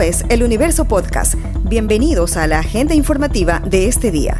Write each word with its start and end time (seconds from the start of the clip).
Es 0.00 0.24
El 0.30 0.42
Universo 0.42 0.86
Podcast. 0.86 1.34
Bienvenidos 1.64 2.36
a 2.36 2.46
la 2.46 2.60
agenda 2.60 2.94
informativa 2.94 3.60
de 3.60 3.86
este 3.86 4.10
día. 4.10 4.36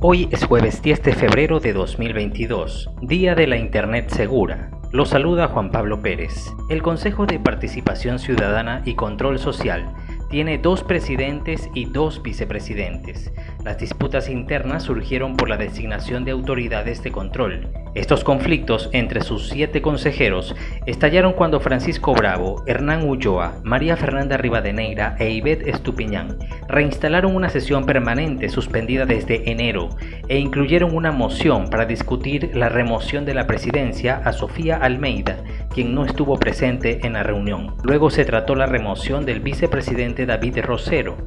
Hoy 0.00 0.28
es 0.32 0.44
jueves 0.44 0.80
10 0.82 1.02
de 1.02 1.12
febrero 1.14 1.60
de 1.60 1.72
2022, 1.72 2.90
Día 3.02 3.34
de 3.34 3.46
la 3.46 3.58
Internet 3.58 4.10
Segura. 4.10 4.70
Lo 4.90 5.04
saluda 5.04 5.48
Juan 5.48 5.70
Pablo 5.70 6.00
Pérez. 6.00 6.52
El 6.70 6.82
Consejo 6.82 7.26
de 7.26 7.38
Participación 7.38 8.18
Ciudadana 8.18 8.82
y 8.86 8.94
Control 8.94 9.38
Social 9.38 9.94
tiene 10.30 10.58
dos 10.58 10.82
presidentes 10.82 11.68
y 11.74 11.84
dos 11.84 12.22
vicepresidentes. 12.22 13.30
Las 13.68 13.76
disputas 13.76 14.30
internas 14.30 14.84
surgieron 14.84 15.36
por 15.36 15.50
la 15.50 15.58
designación 15.58 16.24
de 16.24 16.30
autoridades 16.30 17.02
de 17.02 17.12
control. 17.12 17.68
Estos 17.94 18.24
conflictos 18.24 18.88
entre 18.94 19.20
sus 19.20 19.50
siete 19.50 19.82
consejeros 19.82 20.56
estallaron 20.86 21.34
cuando 21.34 21.60
Francisco 21.60 22.14
Bravo, 22.14 22.64
Hernán 22.66 23.06
Ulloa, 23.06 23.60
María 23.64 23.98
Fernanda 23.98 24.38
Rivadeneira 24.38 25.16
e 25.18 25.28
Ivette 25.28 25.68
Estupiñán 25.68 26.38
reinstalaron 26.66 27.36
una 27.36 27.50
sesión 27.50 27.84
permanente 27.84 28.48
suspendida 28.48 29.04
desde 29.04 29.50
enero 29.50 29.90
e 30.28 30.38
incluyeron 30.38 30.96
una 30.96 31.12
moción 31.12 31.68
para 31.68 31.84
discutir 31.84 32.52
la 32.54 32.70
remoción 32.70 33.26
de 33.26 33.34
la 33.34 33.46
presidencia 33.46 34.22
a 34.24 34.32
Sofía 34.32 34.78
Almeida, 34.78 35.44
quien 35.74 35.94
no 35.94 36.06
estuvo 36.06 36.38
presente 36.38 37.06
en 37.06 37.12
la 37.12 37.22
reunión. 37.22 37.74
Luego 37.82 38.08
se 38.08 38.24
trató 38.24 38.54
la 38.54 38.64
remoción 38.64 39.26
del 39.26 39.40
vicepresidente 39.40 40.24
David 40.24 40.60
Rosero. 40.62 41.18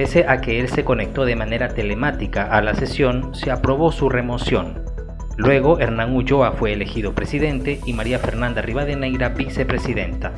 Pese 0.00 0.24
a 0.26 0.40
que 0.40 0.60
él 0.60 0.70
se 0.70 0.82
conectó 0.82 1.26
de 1.26 1.36
manera 1.36 1.74
telemática 1.74 2.44
a 2.44 2.62
la 2.62 2.72
sesión, 2.72 3.34
se 3.34 3.50
aprobó 3.50 3.92
su 3.92 4.08
remoción. 4.08 4.82
Luego, 5.36 5.78
Hernán 5.78 6.16
Ulloa 6.16 6.52
fue 6.52 6.72
elegido 6.72 7.14
presidente 7.14 7.80
y 7.84 7.92
María 7.92 8.18
Fernanda 8.18 8.62
Rivadeneira 8.62 9.28
vicepresidenta. 9.28 10.32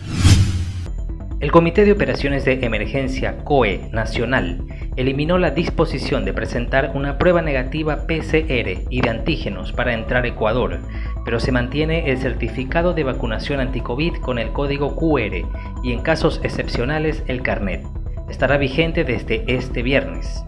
El 1.39 1.53
Comité 1.53 1.85
de 1.85 1.93
Operaciones 1.93 2.45
de 2.45 2.55
Emergencia 2.55 3.45
COE 3.45 3.89
Nacional 3.93 4.65
eliminó 4.97 5.39
la 5.39 5.53
disposición 5.53 6.25
de 6.25 6.33
presentar 6.33 6.91
una 6.97 7.17
prueba 7.17 7.41
negativa 7.41 8.09
PCR 8.09 8.89
y 8.91 9.01
de 9.01 9.11
antígenos 9.11 9.73
para 9.73 9.95
entrar 9.95 10.25
a 10.25 10.29
Ecuador, 10.29 10.81
pero 11.25 11.39
se 11.39 11.53
mantiene 11.53 12.11
el 12.11 12.19
certificado 12.19 12.95
de 12.95 13.05
vacunación 13.05 13.61
anticovid 13.61 14.15
con 14.15 14.41
el 14.41 14.51
código 14.51 14.97
QR 14.97 15.47
y 15.85 15.93
en 15.93 16.03
casos 16.03 16.41
excepcionales 16.43 17.23
el 17.29 17.43
carnet. 17.43 18.02
Estará 18.33 18.57
vigente 18.57 19.05
desde 19.05 19.45
este 19.47 19.83
viernes. 19.83 20.43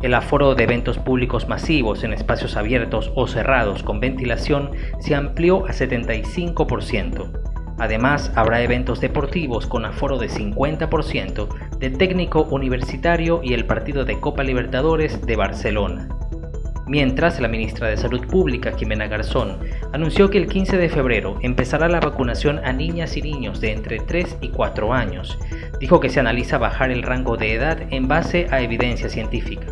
El 0.00 0.14
aforo 0.14 0.54
de 0.54 0.64
eventos 0.64 0.96
públicos 0.96 1.48
masivos 1.48 2.02
en 2.02 2.14
espacios 2.14 2.56
abiertos 2.56 3.12
o 3.14 3.26
cerrados 3.26 3.82
con 3.82 4.00
ventilación 4.00 4.70
se 5.00 5.14
amplió 5.14 5.66
a 5.66 5.68
75%. 5.68 7.30
Además, 7.78 8.32
habrá 8.36 8.62
eventos 8.62 9.02
deportivos 9.02 9.66
con 9.66 9.84
aforo 9.84 10.16
de 10.16 10.30
50% 10.30 11.78
de 11.78 11.90
técnico 11.90 12.44
universitario 12.44 13.42
y 13.44 13.52
el 13.52 13.66
partido 13.66 14.06
de 14.06 14.18
Copa 14.18 14.42
Libertadores 14.42 15.20
de 15.26 15.36
Barcelona. 15.36 16.08
Mientras, 16.86 17.38
la 17.38 17.48
ministra 17.48 17.88
de 17.88 17.98
Salud 17.98 18.26
Pública, 18.28 18.72
Jimena 18.78 19.08
Garzón, 19.08 19.58
anunció 19.92 20.30
que 20.30 20.38
el 20.38 20.46
15 20.46 20.76
de 20.76 20.88
febrero 20.88 21.38
empezará 21.42 21.88
la 21.88 22.00
vacunación 22.00 22.60
a 22.64 22.72
niñas 22.72 23.16
y 23.16 23.22
niños 23.22 23.60
de 23.60 23.72
entre 23.72 23.98
3 23.98 24.38
y 24.40 24.48
4 24.48 24.92
años. 24.92 25.38
Dijo 25.80 26.00
que 26.00 26.08
se 26.08 26.20
analiza 26.20 26.58
bajar 26.58 26.90
el 26.90 27.02
rango 27.02 27.36
de 27.36 27.54
edad 27.54 27.78
en 27.90 28.08
base 28.08 28.46
a 28.50 28.60
evidencia 28.60 29.08
científica. 29.08 29.66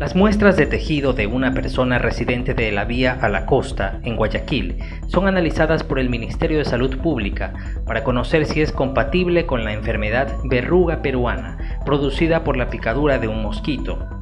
Las 0.00 0.16
muestras 0.16 0.56
de 0.56 0.64
tejido 0.64 1.12
de 1.12 1.26
una 1.26 1.52
persona 1.52 1.98
residente 1.98 2.54
de 2.54 2.72
la 2.72 2.86
vía 2.86 3.18
a 3.20 3.28
la 3.28 3.44
costa, 3.44 4.00
en 4.02 4.16
Guayaquil, 4.16 4.78
son 5.08 5.28
analizadas 5.28 5.84
por 5.84 5.98
el 5.98 6.08
Ministerio 6.08 6.56
de 6.56 6.64
Salud 6.64 6.96
Pública 6.96 7.52
para 7.84 8.02
conocer 8.02 8.46
si 8.46 8.62
es 8.62 8.72
compatible 8.72 9.44
con 9.44 9.62
la 9.62 9.74
enfermedad 9.74 10.36
verruga 10.44 11.02
peruana, 11.02 11.82
producida 11.84 12.44
por 12.44 12.56
la 12.56 12.70
picadura 12.70 13.18
de 13.18 13.28
un 13.28 13.42
mosquito. 13.42 14.19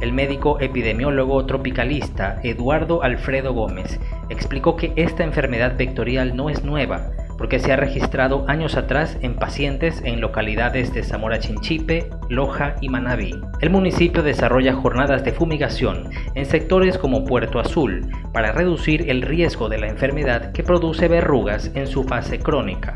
El 0.00 0.12
médico 0.12 0.58
epidemiólogo 0.60 1.44
tropicalista 1.44 2.40
Eduardo 2.42 3.02
Alfredo 3.02 3.52
Gómez 3.52 4.00
explicó 4.30 4.74
que 4.76 4.92
esta 4.96 5.24
enfermedad 5.24 5.76
vectorial 5.76 6.34
no 6.34 6.48
es 6.48 6.64
nueva, 6.64 7.10
porque 7.36 7.58
se 7.58 7.72
ha 7.72 7.76
registrado 7.76 8.44
años 8.48 8.76
atrás 8.76 9.18
en 9.20 9.34
pacientes 9.34 10.02
en 10.04 10.20
localidades 10.20 10.92
de 10.92 11.02
Zamora 11.02 11.38
Chinchipe, 11.38 12.08
Loja 12.28 12.76
y 12.80 12.88
Manabí. 12.88 13.34
El 13.60 13.70
municipio 13.70 14.22
desarrolla 14.22 14.74
jornadas 14.74 15.24
de 15.24 15.32
fumigación 15.32 16.10
en 16.34 16.46
sectores 16.46 16.98
como 16.98 17.24
Puerto 17.24 17.58
Azul 17.58 18.06
para 18.32 18.52
reducir 18.52 19.10
el 19.10 19.22
riesgo 19.22 19.68
de 19.68 19.78
la 19.78 19.88
enfermedad 19.88 20.52
que 20.52 20.62
produce 20.62 21.08
verrugas 21.08 21.70
en 21.74 21.86
su 21.86 22.04
fase 22.04 22.38
crónica. 22.38 22.94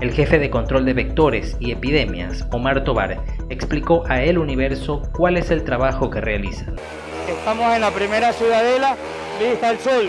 El 0.00 0.12
jefe 0.12 0.38
de 0.38 0.48
control 0.48 0.86
de 0.86 0.94
vectores 0.94 1.58
y 1.60 1.72
epidemias, 1.72 2.46
Omar 2.52 2.84
Tobar, 2.84 3.22
explicó 3.50 4.02
a 4.08 4.22
El 4.22 4.38
Universo 4.38 5.02
cuál 5.12 5.36
es 5.36 5.50
el 5.50 5.62
trabajo 5.62 6.08
que 6.08 6.22
realizan. 6.22 6.74
Estamos 7.28 7.74
en 7.74 7.82
la 7.82 7.90
primera 7.90 8.32
ciudadela, 8.32 8.96
vista 9.38 9.68
al 9.68 9.78
sol, 9.78 10.08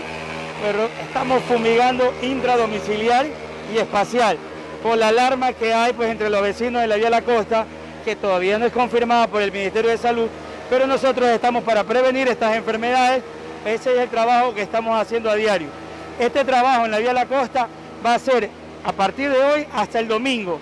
pero 0.62 0.88
estamos 1.06 1.42
fumigando 1.42 2.10
intradomiciliar 2.22 3.26
y 3.74 3.76
espacial 3.76 4.38
por 4.82 4.96
la 4.96 5.08
alarma 5.08 5.52
que 5.52 5.74
hay 5.74 5.92
pues, 5.92 6.10
entre 6.10 6.30
los 6.30 6.40
vecinos 6.40 6.80
de 6.80 6.88
la 6.88 6.96
Vía 6.96 7.10
La 7.10 7.20
Costa, 7.20 7.66
que 8.02 8.16
todavía 8.16 8.58
no 8.58 8.64
es 8.64 8.72
confirmada 8.72 9.26
por 9.26 9.42
el 9.42 9.52
Ministerio 9.52 9.90
de 9.90 9.98
Salud, 9.98 10.28
pero 10.70 10.86
nosotros 10.86 11.28
estamos 11.28 11.64
para 11.64 11.84
prevenir 11.84 12.28
estas 12.28 12.56
enfermedades, 12.56 13.22
ese 13.66 13.92
es 13.92 14.00
el 14.00 14.08
trabajo 14.08 14.54
que 14.54 14.62
estamos 14.62 14.98
haciendo 14.98 15.28
a 15.28 15.34
diario. 15.34 15.68
Este 16.18 16.46
trabajo 16.46 16.86
en 16.86 16.92
la 16.92 16.98
Vía 16.98 17.12
La 17.12 17.26
Costa 17.26 17.68
va 18.04 18.14
a 18.14 18.18
ser 18.18 18.48
a 18.84 18.92
partir 18.92 19.30
de 19.30 19.38
hoy 19.38 19.66
hasta 19.72 19.98
el 19.98 20.08
domingo, 20.08 20.58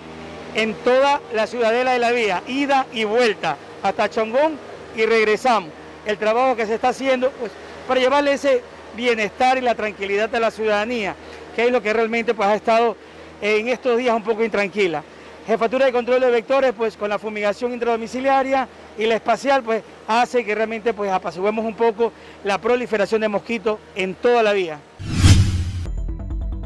en 0.54 0.75
toda 0.75 1.20
la 1.32 1.47
ciudadela 1.47 1.92
de 1.92 1.98
la 1.98 2.10
vía, 2.10 2.42
ida 2.47 2.86
y 2.92 3.04
vuelta, 3.04 3.56
hasta 3.82 4.10
Chongón 4.10 4.58
y 4.97 5.06
regresamos. 5.06 5.70
El 6.04 6.19
trabajo 6.19 6.56
que 6.56 6.66
se 6.66 6.75
está 6.75 6.88
haciendo 6.88 7.31
pues, 7.31 7.53
para 7.86 8.00
llevarle 8.00 8.32
ese 8.32 8.62
bienestar 8.97 9.58
y 9.58 9.60
la 9.60 9.75
tranquilidad 9.75 10.34
a 10.34 10.41
la 10.41 10.50
ciudadanía 10.50 11.14
que 11.54 11.66
es 11.66 11.72
lo 11.72 11.82
que 11.82 11.92
realmente 11.92 12.34
pues, 12.34 12.48
ha 12.48 12.54
estado 12.54 12.97
en 13.41 13.69
estos 13.69 13.98
días 13.98 14.14
un 14.14 14.22
poco 14.22 14.44
intranquila. 14.44 15.02
Jefatura 15.47 15.87
de 15.87 15.92
control 15.92 16.20
de 16.20 16.31
vectores, 16.31 16.72
pues 16.76 16.97
con 16.97 17.08
la 17.08 17.19
fumigación 17.19 17.72
intradomiciliaria 17.72 18.69
y 18.98 19.06
la 19.06 19.16
espacial, 19.16 19.62
pues 19.62 19.82
hace 20.06 20.44
que 20.44 20.54
realmente 20.54 20.92
pues 20.92 21.10
apaciguemos 21.10 21.64
un 21.64 21.75
poco 21.75 22.12
la 22.44 22.58
proliferación 22.58 23.22
de 23.22 23.28
mosquitos 23.28 23.78
en 23.97 24.14
toda 24.14 24.42
la 24.42 24.52
vía. 24.52 24.78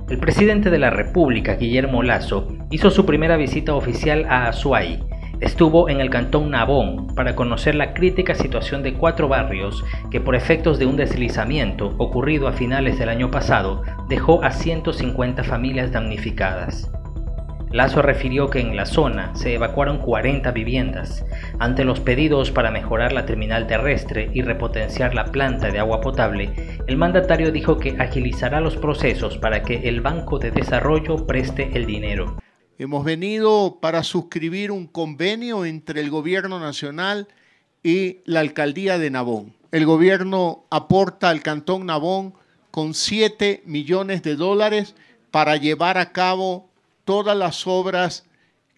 El 0.09 0.19
presidente 0.19 0.69
de 0.69 0.79
la 0.79 0.91
República, 0.91 1.55
Guillermo 1.55 2.03
Lazo, 2.03 2.49
hizo 2.71 2.91
su 2.91 3.07
primera 3.07 3.39
visita 3.39 3.75
oficial 3.75 4.27
a 4.29 4.49
Azuay, 4.49 5.03
estuvo 5.41 5.89
en 5.89 6.01
el 6.01 6.11
cantón 6.11 6.51
Nabón 6.51 7.15
para 7.15 7.35
conocer 7.35 7.75
la 7.75 7.95
crítica 7.95 8.35
situación 8.35 8.83
de 8.83 8.95
cuatro 8.95 9.29
barrios 9.29 9.83
que 10.11 10.21
por 10.21 10.35
efectos 10.35 10.79
de 10.79 10.85
un 10.85 10.97
deslizamiento 10.97 11.95
ocurrido 11.97 12.49
a 12.49 12.53
finales 12.53 12.99
del 12.99 13.09
año 13.09 13.31
pasado 13.31 13.83
dejó 14.09 14.45
a 14.45 14.51
150 14.51 15.43
familias 15.43 15.91
damnificadas. 15.91 16.91
Lazo 17.75 18.03
refirió 18.03 18.51
que 18.51 18.61
en 18.61 18.77
la 18.77 18.87
zona 18.87 19.35
se 19.35 19.53
evacuaron 19.53 19.99
40 19.99 20.53
viviendas. 20.53 21.25
Ante 21.59 21.85
los 21.85 21.99
pedidos 21.99 22.53
para 22.53 22.71
mejorar 22.71 23.13
la 23.13 23.27
terminal 23.27 23.67
terrestre 23.67 24.31
y 24.33 24.43
repotenciar 24.43 25.13
la 25.13 25.25
planta 25.33 25.73
de 25.73 25.81
agua 25.81 26.01
potable, 26.01 26.79
el 26.87 26.97
mandatario 26.97 27.51
dijo 27.51 27.81
que 27.81 27.97
agilizará 27.99 28.61
los 28.61 28.77
procesos 28.77 29.39
para 29.39 29.65
que 29.65 29.89
el 29.89 30.03
Banco 30.03 30.39
de 30.39 30.53
Desarrollo 30.53 31.27
preste 31.27 31.73
el 31.75 31.85
dinero. 31.85 32.37
Hemos 32.79 33.05
venido 33.05 33.81
para 33.81 34.05
suscribir 34.05 34.71
un 34.71 34.87
convenio 34.87 35.65
entre 35.65 36.01
el 36.01 36.11
gobierno 36.11 36.61
nacional 36.61 37.27
y 37.83 38.19
la 38.25 38.39
alcaldía 38.39 38.99
de 38.99 39.11
Nabón. 39.11 39.53
El 39.73 39.85
gobierno 39.85 40.65
aporta 40.71 41.29
al 41.29 41.43
cantón 41.43 41.87
Nabón 41.87 42.35
con 42.71 42.95
7 42.95 43.65
millones 43.67 44.23
de 44.23 44.37
dólares 44.37 44.95
para 45.33 45.57
llevar 45.57 45.99
a 45.99 46.13
cabo 46.13 46.71
todas 47.05 47.37
las 47.37 47.67
obras 47.67 48.25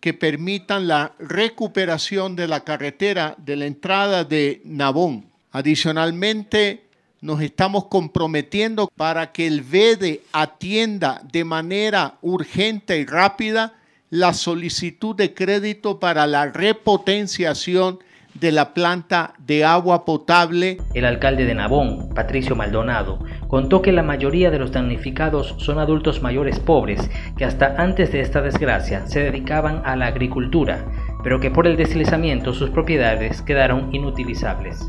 que 0.01 0.15
permitan 0.15 0.89
la 0.89 1.15
recuperación 1.19 2.37
de 2.37 2.49
la 2.49 2.65
carretera 2.65 3.35
de 3.39 3.57
la 3.57 3.67
entrada 3.67 4.25
de 4.25 4.61
Nabón. 4.65 5.31
Adicionalmente, 5.53 6.87
nos 7.21 7.41
estamos 7.41 7.87
comprometiendo 7.87 8.89
para 8.95 9.33
que 9.33 9.47
el 9.47 9.63
VEDE 9.63 10.23
atienda 10.33 11.23
de 11.33 11.45
manera 11.45 12.19
urgente 12.21 12.99
y 12.99 13.07
rápida 13.07 13.75
la 14.11 14.35
solicitud 14.35 15.17
de 15.17 15.35
crédito 15.35 15.99
para 15.99 16.27
la 16.27 16.47
repotenciación 16.47 17.99
de 18.41 18.53
la 18.53 18.75
planta 18.75 19.35
de 19.39 19.65
agua 19.65 20.05
potable. 20.05 20.79
El 20.95 21.05
alcalde 21.05 21.45
de 21.45 21.55
Nabón, 21.55 22.11
Patricio 22.15 22.57
Maldonado, 22.57 23.19
contó 23.49 23.83
que 23.83 23.93
la 23.93 24.03
mayoría 24.03 24.51
de 24.51 24.59
los 24.59 24.73
damnificados 24.73 25.55
son 25.59 25.79
adultos 25.79 26.23
mayores 26.23 26.59
pobres 26.59 27.11
que 27.37 27.45
hasta 27.45 27.75
antes 27.79 28.13
de 28.13 28.21
esta 28.21 28.43
desgracia 28.43 29.07
se 29.07 29.21
dedicaban 29.21 29.83
a 29.85 29.97
la 29.97 30.07
agricultura, 30.07 30.85
pero 31.23 31.41
que 31.41 31.51
por 31.51 31.67
el 31.67 31.77
deslizamiento 31.77 32.53
sus 32.53 32.71
propiedades 32.71 33.43
quedaron 33.43 33.95
inutilizables. 33.95 34.89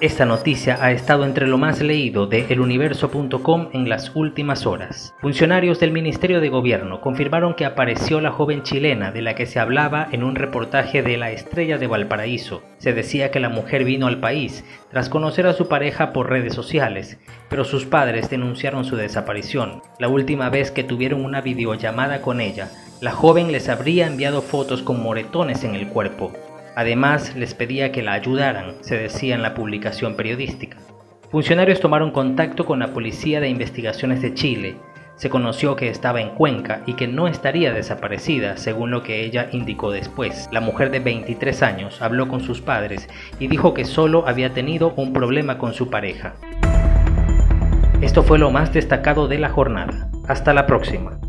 Esta 0.00 0.24
noticia 0.24 0.78
ha 0.82 0.92
estado 0.92 1.26
entre 1.26 1.46
lo 1.46 1.58
más 1.58 1.82
leído 1.82 2.26
de 2.26 2.46
eluniverso.com 2.48 3.68
en 3.74 3.90
las 3.90 4.16
últimas 4.16 4.64
horas. 4.64 5.12
Funcionarios 5.20 5.78
del 5.78 5.92
Ministerio 5.92 6.40
de 6.40 6.48
Gobierno 6.48 7.02
confirmaron 7.02 7.52
que 7.52 7.66
apareció 7.66 8.18
la 8.22 8.32
joven 8.32 8.62
chilena 8.62 9.12
de 9.12 9.20
la 9.20 9.34
que 9.34 9.44
se 9.44 9.60
hablaba 9.60 10.08
en 10.10 10.24
un 10.24 10.36
reportaje 10.36 11.02
de 11.02 11.18
La 11.18 11.32
Estrella 11.32 11.76
de 11.76 11.86
Valparaíso. 11.86 12.62
Se 12.78 12.94
decía 12.94 13.30
que 13.30 13.40
la 13.40 13.50
mujer 13.50 13.84
vino 13.84 14.06
al 14.06 14.20
país 14.20 14.64
tras 14.90 15.10
conocer 15.10 15.46
a 15.46 15.52
su 15.52 15.68
pareja 15.68 16.14
por 16.14 16.30
redes 16.30 16.54
sociales, 16.54 17.18
pero 17.50 17.64
sus 17.64 17.84
padres 17.84 18.30
denunciaron 18.30 18.86
su 18.86 18.96
desaparición. 18.96 19.82
La 19.98 20.08
última 20.08 20.48
vez 20.48 20.70
que 20.70 20.82
tuvieron 20.82 21.22
una 21.26 21.42
videollamada 21.42 22.22
con 22.22 22.40
ella, 22.40 22.70
la 23.02 23.12
joven 23.12 23.52
les 23.52 23.68
habría 23.68 24.06
enviado 24.06 24.40
fotos 24.40 24.80
con 24.80 25.02
moretones 25.02 25.62
en 25.62 25.74
el 25.74 25.88
cuerpo. 25.88 26.32
Además, 26.76 27.34
les 27.36 27.54
pedía 27.54 27.92
que 27.92 28.02
la 28.02 28.12
ayudaran, 28.12 28.74
se 28.80 28.96
decía 28.96 29.34
en 29.34 29.42
la 29.42 29.54
publicación 29.54 30.14
periodística. 30.14 30.78
Funcionarios 31.30 31.80
tomaron 31.80 32.10
contacto 32.10 32.66
con 32.66 32.80
la 32.80 32.92
Policía 32.92 33.40
de 33.40 33.48
Investigaciones 33.48 34.20
de 34.22 34.34
Chile. 34.34 34.76
Se 35.16 35.30
conoció 35.30 35.76
que 35.76 35.88
estaba 35.88 36.20
en 36.20 36.30
Cuenca 36.30 36.82
y 36.86 36.94
que 36.94 37.06
no 37.06 37.28
estaría 37.28 37.72
desaparecida, 37.72 38.56
según 38.56 38.90
lo 38.90 39.02
que 39.02 39.24
ella 39.24 39.48
indicó 39.52 39.92
después. 39.92 40.48
La 40.50 40.60
mujer 40.60 40.90
de 40.90 41.00
23 41.00 41.62
años 41.62 42.02
habló 42.02 42.26
con 42.26 42.40
sus 42.40 42.60
padres 42.60 43.08
y 43.38 43.48
dijo 43.48 43.74
que 43.74 43.84
solo 43.84 44.26
había 44.26 44.54
tenido 44.54 44.92
un 44.96 45.12
problema 45.12 45.58
con 45.58 45.74
su 45.74 45.90
pareja. 45.90 46.34
Esto 48.00 48.22
fue 48.22 48.38
lo 48.38 48.50
más 48.50 48.72
destacado 48.72 49.28
de 49.28 49.38
la 49.38 49.50
jornada. 49.50 50.10
Hasta 50.26 50.54
la 50.54 50.66
próxima. 50.66 51.20